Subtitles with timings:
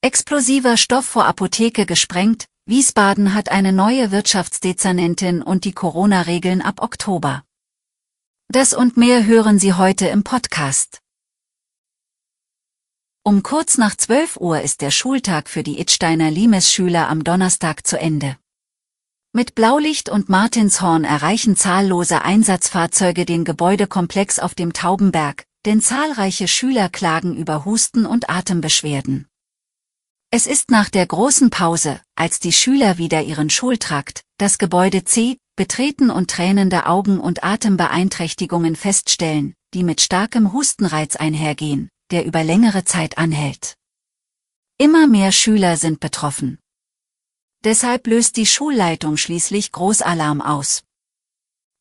[0.00, 7.42] Explosiver Stoff vor Apotheke gesprengt, Wiesbaden hat eine neue Wirtschaftsdezernentin und die Corona-Regeln ab Oktober.
[8.46, 11.00] Das und mehr hören Sie heute im Podcast.
[13.24, 17.98] Um kurz nach 12 Uhr ist der Schultag für die Itsteiner Limes-Schüler am Donnerstag zu
[17.98, 18.36] Ende.
[19.32, 26.88] Mit Blaulicht und Martinshorn erreichen zahllose Einsatzfahrzeuge den Gebäudekomplex auf dem Taubenberg, denn zahlreiche Schüler
[26.88, 29.27] klagen über Husten und Atembeschwerden.
[30.30, 35.38] Es ist nach der großen Pause, als die Schüler wieder ihren Schultrakt, das Gebäude C,
[35.56, 42.84] betreten und tränende Augen und Atembeeinträchtigungen feststellen, die mit starkem Hustenreiz einhergehen, der über längere
[42.84, 43.76] Zeit anhält.
[44.76, 46.58] Immer mehr Schüler sind betroffen.
[47.64, 50.82] Deshalb löst die Schulleitung schließlich Großalarm aus.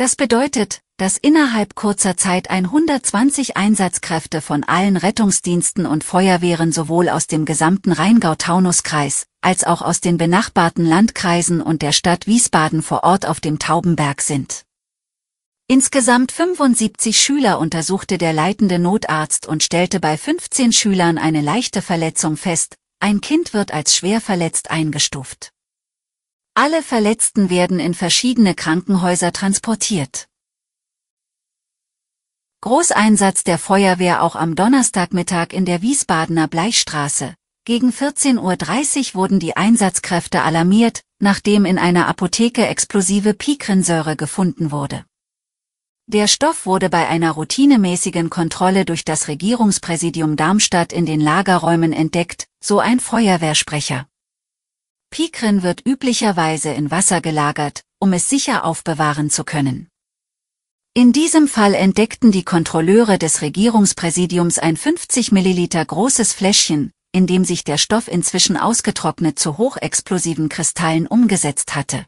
[0.00, 7.26] Das bedeutet, dass innerhalb kurzer Zeit 120 Einsatzkräfte von allen Rettungsdiensten und Feuerwehren sowohl aus
[7.26, 13.26] dem gesamten Rheingau-Taunus-Kreis als auch aus den benachbarten Landkreisen und der Stadt Wiesbaden vor Ort
[13.26, 14.64] auf dem Taubenberg sind.
[15.66, 22.38] Insgesamt 75 Schüler untersuchte der leitende Notarzt und stellte bei 15 Schülern eine leichte Verletzung
[22.38, 25.52] fest, ein Kind wird als schwer verletzt eingestuft.
[26.62, 30.28] Alle Verletzten werden in verschiedene Krankenhäuser transportiert.
[32.60, 37.34] Großeinsatz der Feuerwehr auch am Donnerstagmittag in der Wiesbadener Bleichstraße.
[37.64, 45.06] Gegen 14.30 Uhr wurden die Einsatzkräfte alarmiert, nachdem in einer Apotheke explosive Pikrinsäure gefunden wurde.
[46.08, 52.48] Der Stoff wurde bei einer routinemäßigen Kontrolle durch das Regierungspräsidium Darmstadt in den Lagerräumen entdeckt,
[52.62, 54.09] so ein Feuerwehrsprecher.
[55.10, 59.88] Pikrin wird üblicherweise in Wasser gelagert, um es sicher aufbewahren zu können.
[60.94, 67.44] In diesem Fall entdeckten die Kontrolleure des Regierungspräsidiums ein 50 Milliliter großes Fläschchen, in dem
[67.44, 72.06] sich der Stoff inzwischen ausgetrocknet zu hochexplosiven Kristallen umgesetzt hatte.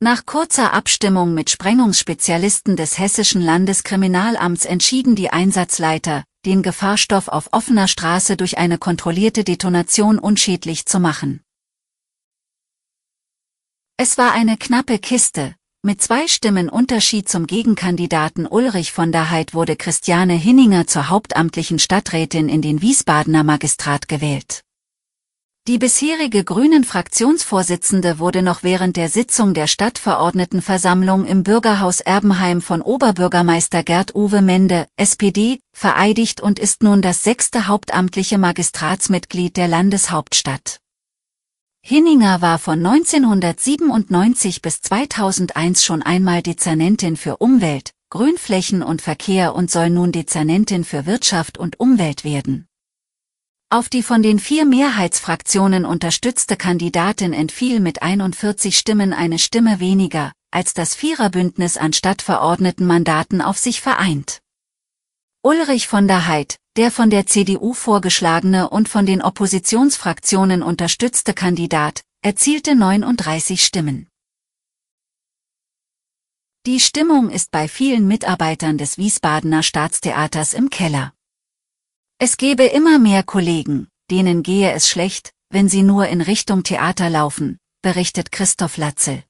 [0.00, 7.88] Nach kurzer Abstimmung mit Sprengungsspezialisten des Hessischen Landeskriminalamts entschieden die Einsatzleiter, den Gefahrstoff auf offener
[7.88, 11.40] Straße durch eine kontrollierte Detonation unschädlich zu machen.
[14.00, 19.54] Es war eine knappe Kiste, mit zwei Stimmen Unterschied zum Gegenkandidaten Ulrich von der Heid
[19.54, 24.62] wurde Christiane Hinninger zur hauptamtlichen Stadträtin in den Wiesbadener Magistrat gewählt.
[25.66, 32.82] Die bisherige grünen Fraktionsvorsitzende wurde noch während der Sitzung der Stadtverordnetenversammlung im Bürgerhaus Erbenheim von
[32.82, 40.78] Oberbürgermeister Gerd Uwe Mende, SPD, vereidigt und ist nun das sechste hauptamtliche Magistratsmitglied der Landeshauptstadt.
[41.80, 49.70] Hinninger war von 1997 bis 2001 schon einmal Dezernentin für Umwelt, Grünflächen und Verkehr und
[49.70, 52.66] soll nun Dezernentin für Wirtschaft und Umwelt werden.
[53.70, 60.32] Auf die von den vier Mehrheitsfraktionen unterstützte Kandidatin entfiel mit 41 Stimmen eine Stimme weniger,
[60.50, 64.40] als das Viererbündnis an Stadtverordnetenmandaten auf sich vereint.
[65.42, 72.04] Ulrich von der Heid, der von der CDU vorgeschlagene und von den Oppositionsfraktionen unterstützte Kandidat,
[72.22, 74.06] erzielte 39 Stimmen.
[76.66, 81.12] Die Stimmung ist bei vielen Mitarbeitern des Wiesbadener Staatstheaters im Keller.
[82.20, 87.10] Es gebe immer mehr Kollegen, denen gehe es schlecht, wenn sie nur in Richtung Theater
[87.10, 89.24] laufen, berichtet Christoph Latzel.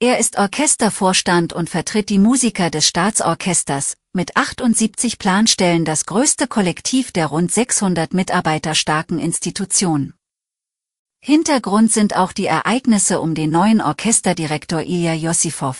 [0.00, 7.12] Er ist Orchestervorstand und vertritt die Musiker des Staatsorchesters, mit 78 Planstellen das größte Kollektiv
[7.12, 10.12] der rund 600 Mitarbeiter starken Institution.
[11.20, 15.76] Hintergrund sind auch die Ereignisse um den neuen Orchesterdirektor Ilya Jossifow.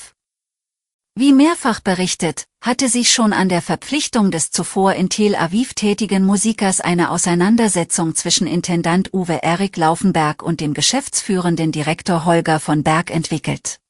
[1.16, 6.24] Wie mehrfach berichtet, hatte sich schon an der Verpflichtung des zuvor in Tel Aviv tätigen
[6.24, 13.10] Musikers eine Auseinandersetzung zwischen Intendant Uwe Erik Laufenberg und dem geschäftsführenden Direktor Holger von Berg
[13.10, 13.80] entwickelt.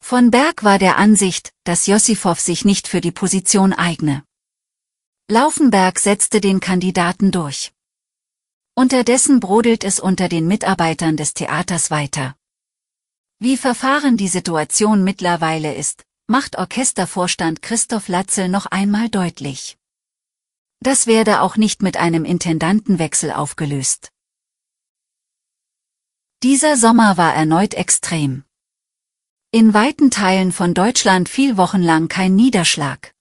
[0.00, 4.24] Von Berg war der Ansicht, dass Jossifow sich nicht für die Position eigne.
[5.30, 7.72] Laufenberg setzte den Kandidaten durch.
[8.74, 12.36] Unterdessen brodelt es unter den Mitarbeitern des Theaters weiter.
[13.38, 19.78] Wie verfahren die Situation mittlerweile ist, macht Orchestervorstand Christoph Latzel noch einmal deutlich.
[20.80, 24.12] Das werde auch nicht mit einem Intendantenwechsel aufgelöst.
[26.42, 28.44] Dieser Sommer war erneut extrem.
[29.50, 33.14] In weiten Teilen von Deutschland fiel wochenlang kein Niederschlag.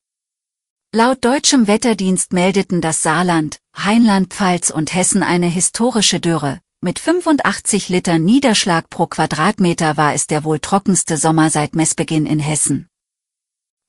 [0.93, 6.59] Laut deutschem Wetterdienst meldeten das Saarland, Rheinland-Pfalz und Hessen eine historische Dürre.
[6.81, 12.39] Mit 85 Litern Niederschlag pro Quadratmeter war es der wohl trockenste Sommer seit Messbeginn in
[12.39, 12.89] Hessen.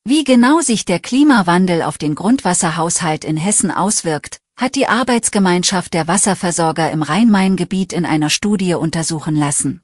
[0.04, 6.06] Wie genau sich der Klimawandel auf den Grundwasserhaushalt in Hessen auswirkt, hat die Arbeitsgemeinschaft der
[6.06, 9.82] Wasserversorger im Rhein-Main-Gebiet in einer Studie untersuchen lassen.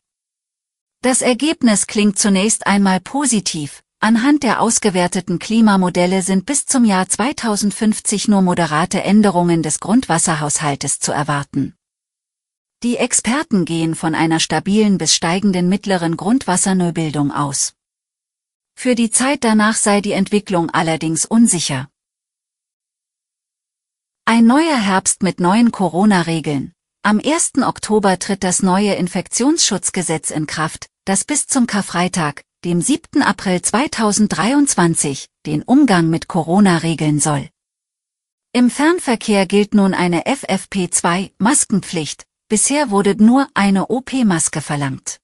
[1.05, 8.27] Das Ergebnis klingt zunächst einmal positiv, Anhand der ausgewerteten Klimamodelle sind bis zum Jahr 2050
[8.29, 11.75] nur moderate Änderungen des Grundwasserhaushaltes zu erwarten.
[12.83, 17.75] Die Experten gehen von einer stabilen bis steigenden mittleren Grundwasserneubildung aus.
[18.75, 21.91] Für die Zeit danach sei die Entwicklung allerdings unsicher.
[24.25, 26.73] Ein neuer Herbst mit neuen Corona-Regeln.
[27.03, 27.59] Am 1.
[27.63, 33.23] Oktober tritt das neue Infektionsschutzgesetz in Kraft, das bis zum Karfreitag, dem 7.
[33.23, 37.51] April 2023, den Umgang mit Corona regeln soll.
[38.53, 45.21] Im Fernverkehr gilt nun eine FFP2-Maskenpflicht, bisher wurde nur eine OP-Maske verlangt.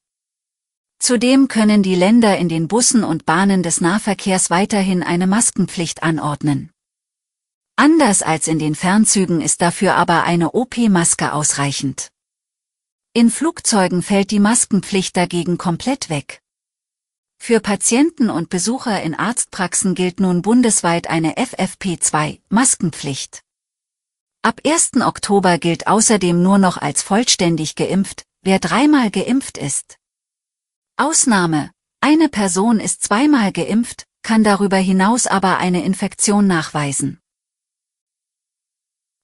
[0.98, 6.70] Zudem können die Länder in den Bussen und Bahnen des Nahverkehrs weiterhin eine Maskenpflicht anordnen.
[7.76, 12.10] Anders als in den Fernzügen ist dafür aber eine OP-Maske ausreichend.
[13.12, 16.40] In Flugzeugen fällt die Maskenpflicht dagegen komplett weg.
[17.42, 23.40] Für Patienten und Besucher in Arztpraxen gilt nun bundesweit eine FFP2-Maskenpflicht.
[24.42, 24.92] Ab 1.
[25.00, 29.96] Oktober gilt außerdem nur noch als vollständig geimpft, wer dreimal geimpft ist.
[30.96, 37.19] Ausnahme, eine Person ist zweimal geimpft, kann darüber hinaus aber eine Infektion nachweisen.